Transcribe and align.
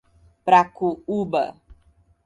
Pracuúba 0.47 1.53